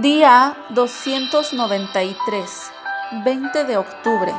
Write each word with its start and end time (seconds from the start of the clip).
Día 0.00 0.56
293, 0.70 2.72
20 3.24 3.64
de 3.64 3.76
octubre. 3.76 4.34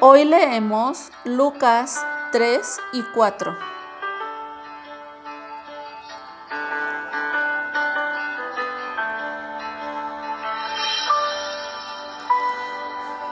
Hoy 0.00 0.24
leemos 0.24 1.12
Lucas 1.22 2.04
3 2.32 2.80
y 2.94 3.02
4. 3.14 3.56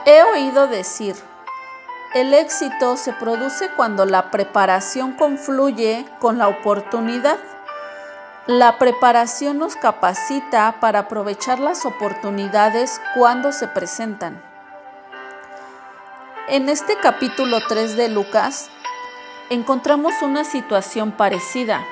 He 0.05 0.23
oído 0.23 0.67
decir, 0.67 1.17
el 2.19 2.33
éxito 2.33 2.97
se 2.97 3.13
produce 3.13 3.69
cuando 3.75 4.03
la 4.05 4.31
preparación 4.31 5.11
confluye 5.11 6.03
con 6.17 6.39
la 6.39 6.47
oportunidad. 6.47 7.37
La 8.47 8.79
preparación 8.79 9.59
nos 9.59 9.75
capacita 9.75 10.77
para 10.79 10.99
aprovechar 11.01 11.59
las 11.59 11.85
oportunidades 11.85 12.99
cuando 13.13 13.51
se 13.51 13.67
presentan. 13.67 14.41
En 16.47 16.69
este 16.69 16.97
capítulo 16.97 17.59
3 17.67 17.95
de 17.95 18.09
Lucas 18.09 18.71
encontramos 19.51 20.13
una 20.23 20.43
situación 20.43 21.11
parecida. 21.11 21.85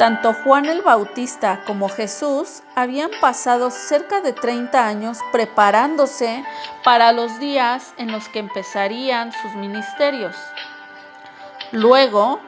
Tanto 0.00 0.32
Juan 0.32 0.64
el 0.64 0.80
Bautista 0.80 1.62
como 1.66 1.90
Jesús 1.90 2.62
habían 2.74 3.10
pasado 3.20 3.70
cerca 3.70 4.22
de 4.22 4.32
30 4.32 4.86
años 4.86 5.18
preparándose 5.30 6.42
para 6.82 7.12
los 7.12 7.38
días 7.38 7.92
en 7.98 8.10
los 8.10 8.26
que 8.30 8.38
empezarían 8.38 9.30
sus 9.30 9.54
ministerios. 9.56 10.34
Luego, 11.72 12.40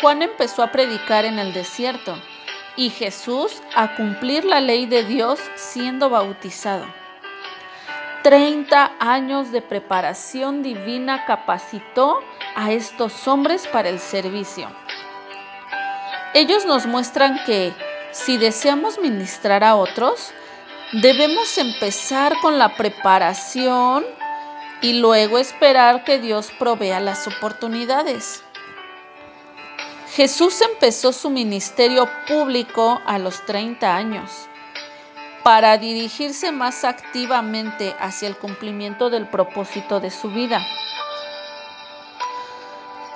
Juan 0.00 0.22
empezó 0.22 0.62
a 0.62 0.70
predicar 0.70 1.24
en 1.24 1.40
el 1.40 1.52
desierto 1.52 2.14
y 2.76 2.90
Jesús 2.90 3.60
a 3.74 3.96
cumplir 3.96 4.44
la 4.44 4.60
ley 4.60 4.86
de 4.86 5.02
Dios 5.02 5.40
siendo 5.56 6.10
bautizado. 6.10 6.86
30 8.22 8.92
años 9.00 9.50
de 9.50 9.62
preparación 9.62 10.62
divina 10.62 11.24
capacitó 11.24 12.20
a 12.54 12.70
estos 12.70 13.26
hombres 13.26 13.66
para 13.66 13.88
el 13.88 13.98
servicio. 13.98 14.83
Ellos 16.34 16.66
nos 16.66 16.84
muestran 16.84 17.38
que 17.46 17.72
si 18.10 18.38
deseamos 18.38 18.98
ministrar 18.98 19.62
a 19.62 19.76
otros, 19.76 20.32
debemos 20.92 21.56
empezar 21.58 22.34
con 22.42 22.58
la 22.58 22.74
preparación 22.76 24.04
y 24.82 24.94
luego 24.94 25.38
esperar 25.38 26.02
que 26.02 26.18
Dios 26.18 26.50
provea 26.58 26.98
las 26.98 27.28
oportunidades. 27.28 28.42
Jesús 30.12 30.60
empezó 30.60 31.12
su 31.12 31.30
ministerio 31.30 32.08
público 32.26 33.00
a 33.06 33.20
los 33.20 33.46
30 33.46 33.94
años 33.94 34.48
para 35.44 35.78
dirigirse 35.78 36.50
más 36.50 36.84
activamente 36.84 37.94
hacia 38.00 38.26
el 38.26 38.36
cumplimiento 38.36 39.08
del 39.08 39.28
propósito 39.28 40.00
de 40.00 40.10
su 40.10 40.30
vida. 40.30 40.66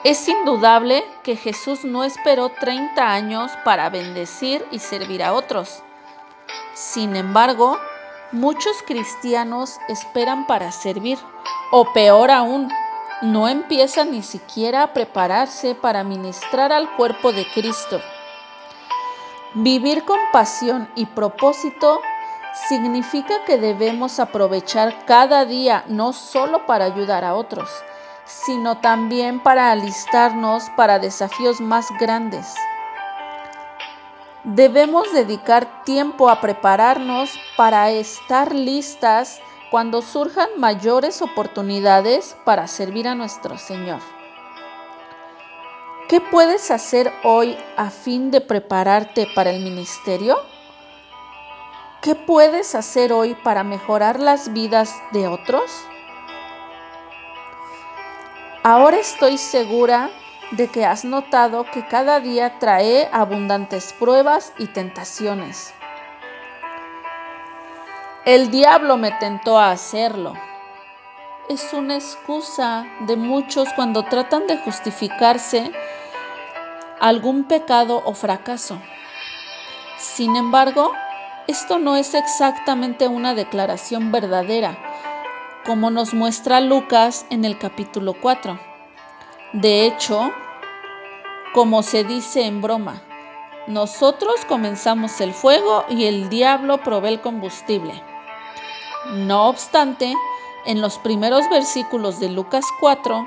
Es 0.04 0.28
indudable 0.28 1.04
que 1.24 1.34
Jesús 1.34 1.84
no 1.84 2.04
esperó 2.04 2.50
30 2.50 3.02
años 3.02 3.50
para 3.64 3.90
bendecir 3.90 4.64
y 4.70 4.78
servir 4.78 5.24
a 5.24 5.32
otros. 5.34 5.82
Sin 6.72 7.16
embargo, 7.16 7.76
muchos 8.30 8.76
cristianos 8.86 9.78
esperan 9.88 10.46
para 10.46 10.70
servir, 10.70 11.18
o 11.72 11.92
peor 11.92 12.30
aún, 12.30 12.70
no 13.22 13.48
empiezan 13.48 14.12
ni 14.12 14.22
siquiera 14.22 14.84
a 14.84 14.92
prepararse 14.92 15.74
para 15.74 16.04
ministrar 16.04 16.72
al 16.72 16.94
cuerpo 16.94 17.32
de 17.32 17.44
Cristo. 17.52 18.00
Vivir 19.54 20.04
con 20.04 20.20
pasión 20.32 20.88
y 20.94 21.06
propósito 21.06 22.00
significa 22.68 23.44
que 23.44 23.58
debemos 23.58 24.20
aprovechar 24.20 25.04
cada 25.06 25.44
día 25.44 25.84
no 25.88 26.12
solo 26.12 26.66
para 26.66 26.84
ayudar 26.84 27.24
a 27.24 27.34
otros, 27.34 27.68
sino 28.28 28.78
también 28.78 29.42
para 29.42 29.72
alistarnos 29.72 30.70
para 30.76 30.98
desafíos 30.98 31.60
más 31.60 31.88
grandes. 31.98 32.54
Debemos 34.44 35.12
dedicar 35.12 35.82
tiempo 35.84 36.28
a 36.28 36.40
prepararnos 36.40 37.30
para 37.56 37.90
estar 37.90 38.54
listas 38.54 39.40
cuando 39.70 40.00
surjan 40.02 40.48
mayores 40.58 41.22
oportunidades 41.22 42.36
para 42.44 42.66
servir 42.66 43.08
a 43.08 43.14
nuestro 43.14 43.58
Señor. 43.58 44.00
¿Qué 46.08 46.20
puedes 46.20 46.70
hacer 46.70 47.12
hoy 47.22 47.58
a 47.76 47.90
fin 47.90 48.30
de 48.30 48.40
prepararte 48.40 49.26
para 49.34 49.50
el 49.50 49.62
ministerio? 49.62 50.38
¿Qué 52.00 52.14
puedes 52.14 52.74
hacer 52.74 53.12
hoy 53.12 53.34
para 53.34 53.64
mejorar 53.64 54.20
las 54.20 54.52
vidas 54.52 54.94
de 55.12 55.28
otros? 55.28 55.70
Ahora 58.70 58.98
estoy 58.98 59.38
segura 59.38 60.10
de 60.50 60.68
que 60.68 60.84
has 60.84 61.02
notado 61.02 61.64
que 61.64 61.86
cada 61.86 62.20
día 62.20 62.58
trae 62.58 63.08
abundantes 63.12 63.94
pruebas 63.94 64.52
y 64.58 64.66
tentaciones. 64.66 65.72
El 68.26 68.50
diablo 68.50 68.98
me 68.98 69.10
tentó 69.12 69.58
a 69.58 69.70
hacerlo. 69.70 70.34
Es 71.48 71.72
una 71.72 71.94
excusa 71.94 72.86
de 73.06 73.16
muchos 73.16 73.72
cuando 73.72 74.04
tratan 74.04 74.46
de 74.46 74.58
justificarse 74.58 75.72
algún 77.00 77.44
pecado 77.44 78.02
o 78.04 78.12
fracaso. 78.12 78.78
Sin 79.96 80.36
embargo, 80.36 80.92
esto 81.46 81.78
no 81.78 81.96
es 81.96 82.12
exactamente 82.12 83.08
una 83.08 83.32
declaración 83.32 84.12
verdadera, 84.12 84.87
como 85.68 85.90
nos 85.90 86.14
muestra 86.14 86.62
Lucas 86.62 87.26
en 87.28 87.44
el 87.44 87.58
capítulo 87.58 88.14
4. 88.14 88.58
De 89.52 89.84
hecho, 89.84 90.30
como 91.52 91.82
se 91.82 92.04
dice 92.04 92.46
en 92.46 92.62
broma, 92.62 93.02
nosotros 93.66 94.46
comenzamos 94.48 95.20
el 95.20 95.34
fuego 95.34 95.84
y 95.90 96.06
el 96.06 96.30
diablo 96.30 96.78
provee 96.78 97.08
el 97.08 97.20
combustible. 97.20 98.02
No 99.12 99.50
obstante, 99.50 100.14
en 100.64 100.80
los 100.80 100.96
primeros 100.96 101.46
versículos 101.50 102.18
de 102.18 102.30
Lucas 102.30 102.64
4, 102.80 103.26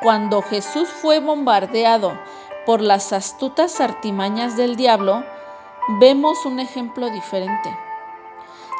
cuando 0.00 0.40
Jesús 0.40 0.88
fue 0.88 1.20
bombardeado 1.20 2.18
por 2.64 2.80
las 2.80 3.12
astutas 3.12 3.82
artimañas 3.82 4.56
del 4.56 4.76
diablo, 4.76 5.22
vemos 6.00 6.46
un 6.46 6.60
ejemplo 6.60 7.10
diferente. 7.10 7.76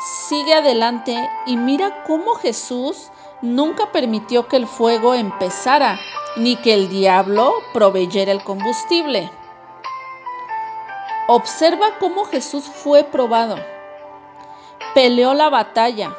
Sigue 0.04 0.52
adelante 0.52 1.30
y 1.46 1.56
mira 1.56 2.02
cómo 2.02 2.34
Jesús 2.34 3.10
nunca 3.40 3.90
permitió 3.90 4.48
que 4.48 4.56
el 4.56 4.66
fuego 4.66 5.14
empezara 5.14 5.98
ni 6.36 6.56
que 6.56 6.74
el 6.74 6.90
diablo 6.90 7.54
proveyera 7.72 8.30
el 8.30 8.44
combustible. 8.44 9.30
Observa 11.26 11.86
cómo 12.00 12.26
Jesús 12.26 12.64
fue 12.64 13.04
probado. 13.04 13.56
Peleó 14.94 15.32
la 15.32 15.48
batalla, 15.48 16.14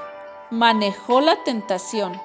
manejó 0.50 1.22
la 1.22 1.44
tentación, 1.44 2.20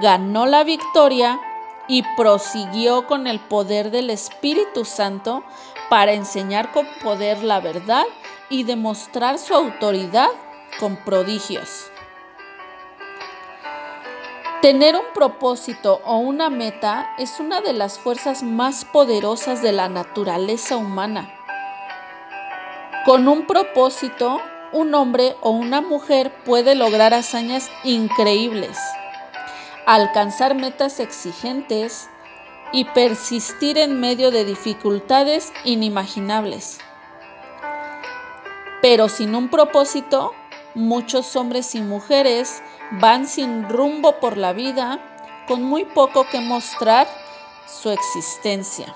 ganó 0.00 0.46
la 0.46 0.64
victoria 0.64 1.38
y 1.86 2.02
prosiguió 2.16 3.06
con 3.06 3.28
el 3.28 3.38
poder 3.38 3.92
del 3.92 4.10
Espíritu 4.10 4.84
Santo 4.84 5.44
para 5.88 6.14
enseñar 6.14 6.72
con 6.72 6.84
poder 7.00 7.44
la 7.44 7.60
verdad 7.60 8.06
y 8.50 8.64
demostrar 8.64 9.38
su 9.38 9.54
autoridad 9.54 10.30
con 10.78 10.96
prodigios. 10.96 11.90
Tener 14.62 14.96
un 14.96 15.06
propósito 15.14 16.00
o 16.04 16.18
una 16.18 16.50
meta 16.50 17.14
es 17.18 17.40
una 17.40 17.60
de 17.60 17.72
las 17.72 17.98
fuerzas 17.98 18.42
más 18.42 18.84
poderosas 18.84 19.62
de 19.62 19.72
la 19.72 19.88
naturaleza 19.88 20.76
humana. 20.76 21.32
Con 23.04 23.28
un 23.28 23.46
propósito, 23.46 24.40
un 24.72 24.94
hombre 24.94 25.36
o 25.40 25.50
una 25.50 25.80
mujer 25.80 26.32
puede 26.44 26.74
lograr 26.74 27.14
hazañas 27.14 27.70
increíbles, 27.84 28.78
alcanzar 29.86 30.54
metas 30.54 30.98
exigentes, 30.98 32.08
y 32.72 32.84
persistir 32.84 33.78
en 33.78 34.00
medio 34.00 34.30
de 34.30 34.44
dificultades 34.44 35.52
inimaginables. 35.64 36.78
Pero 38.82 39.08
sin 39.08 39.34
un 39.34 39.48
propósito, 39.48 40.34
muchos 40.76 41.34
hombres 41.36 41.74
y 41.74 41.80
mujeres 41.80 42.62
van 42.92 43.26
sin 43.26 43.68
rumbo 43.68 44.20
por 44.20 44.36
la 44.36 44.52
vida 44.52 45.00
con 45.48 45.62
muy 45.62 45.86
poco 45.86 46.26
que 46.30 46.40
mostrar 46.40 47.08
su 47.66 47.90
existencia. 47.90 48.94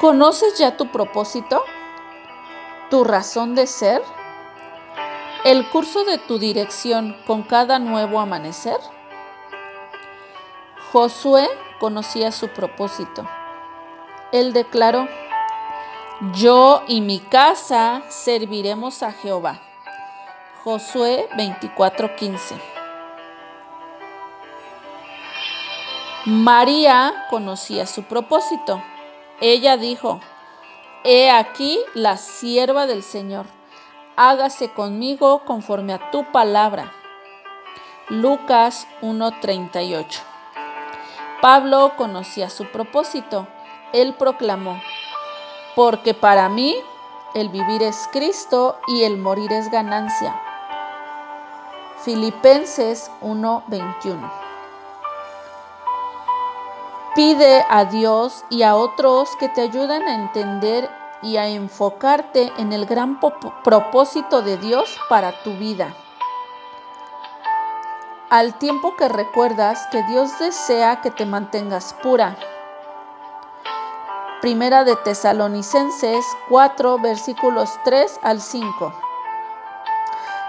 ¿Conoces 0.00 0.58
ya 0.58 0.76
tu 0.76 0.88
propósito? 0.88 1.62
¿Tu 2.90 3.04
razón 3.04 3.54
de 3.54 3.68
ser? 3.68 4.02
¿El 5.44 5.70
curso 5.70 6.04
de 6.04 6.18
tu 6.18 6.38
dirección 6.38 7.16
con 7.26 7.44
cada 7.44 7.78
nuevo 7.78 8.18
amanecer? 8.18 8.78
Josué 10.90 11.48
conocía 11.78 12.32
su 12.32 12.48
propósito. 12.48 13.24
Él 14.32 14.52
declaró, 14.52 15.06
yo 16.32 16.82
y 16.86 17.00
mi 17.00 17.18
casa 17.18 18.02
serviremos 18.08 19.02
a 19.02 19.12
Jehová. 19.12 19.60
Josué 20.62 21.28
24:15. 21.36 22.54
María 26.26 27.26
conocía 27.30 27.86
su 27.86 28.04
propósito. 28.04 28.82
Ella 29.40 29.76
dijo, 29.76 30.20
He 31.02 31.30
aquí 31.30 31.80
la 31.94 32.16
sierva 32.16 32.86
del 32.86 33.02
Señor, 33.02 33.46
hágase 34.16 34.70
conmigo 34.70 35.44
conforme 35.44 35.92
a 35.92 36.10
tu 36.10 36.24
palabra. 36.32 36.92
Lucas 38.08 38.86
1:38. 39.02 40.22
Pablo 41.42 41.92
conocía 41.96 42.48
su 42.48 42.64
propósito. 42.66 43.46
Él 43.92 44.14
proclamó, 44.14 44.80
porque 45.74 46.14
para 46.14 46.48
mí 46.48 46.76
el 47.34 47.48
vivir 47.48 47.82
es 47.82 48.08
Cristo 48.12 48.76
y 48.86 49.02
el 49.02 49.18
morir 49.18 49.52
es 49.52 49.70
ganancia. 49.70 50.40
Filipenses 52.04 53.10
1:21. 53.20 54.30
Pide 57.14 57.64
a 57.68 57.84
Dios 57.84 58.44
y 58.50 58.62
a 58.62 58.76
otros 58.76 59.28
que 59.36 59.48
te 59.48 59.62
ayuden 59.62 60.02
a 60.02 60.14
entender 60.14 60.90
y 61.22 61.36
a 61.38 61.48
enfocarte 61.48 62.52
en 62.58 62.72
el 62.72 62.86
gran 62.86 63.18
propósito 63.18 64.42
de 64.42 64.58
Dios 64.58 64.98
para 65.08 65.32
tu 65.42 65.52
vida. 65.54 65.94
Al 68.30 68.58
tiempo 68.58 68.96
que 68.96 69.08
recuerdas 69.08 69.86
que 69.90 70.02
Dios 70.04 70.38
desea 70.38 71.00
que 71.00 71.10
te 71.10 71.24
mantengas 71.24 71.94
pura, 72.02 72.36
Primera 74.44 74.84
de 74.84 74.94
Tesalonicenses 74.96 76.22
4 76.50 76.98
versículos 76.98 77.70
3 77.82 78.20
al 78.22 78.42
5. 78.42 78.92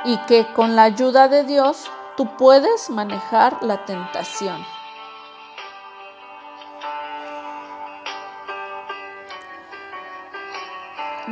Y 0.04 0.18
que 0.28 0.46
con 0.52 0.76
la 0.76 0.84
ayuda 0.84 1.30
de 1.30 1.46
Dios 1.46 1.90
tú 2.18 2.28
puedes 2.36 2.90
manejar 2.90 3.58
la 3.64 3.86
tentación. 3.86 4.62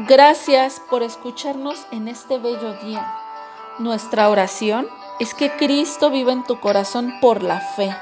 Gracias 0.08 0.80
por 0.90 1.04
escucharnos 1.04 1.86
en 1.92 2.08
este 2.08 2.38
bello 2.38 2.76
día. 2.76 3.14
Nuestra 3.80 4.30
oración 4.30 4.88
es 5.20 5.34
que 5.34 5.52
Cristo 5.58 6.10
viva 6.10 6.32
en 6.32 6.46
tu 6.46 6.62
corazón 6.62 7.12
por 7.20 7.44
la 7.44 7.60
fe 7.60 7.94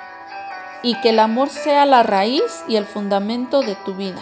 y 0.83 1.01
que 1.01 1.09
el 1.09 1.17
amor 1.17 1.49
sea 1.49 1.87
la 1.87 2.03
raíz 2.03 2.63
y 2.67 2.75
el 2.75 2.85
fundamento 2.85 3.61
de 3.61 3.73
tu 3.73 3.95
vida 3.95 4.21